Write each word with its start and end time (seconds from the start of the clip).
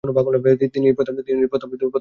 তিনি 0.73 0.85
এই 0.87 0.95
প্রস্তাব 0.95 1.15
প্রত্যাখ্যান 1.15 1.49
করেন। 1.71 1.89